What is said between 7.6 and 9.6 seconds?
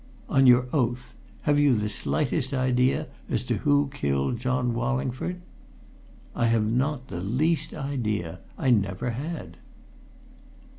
idea! I never have had."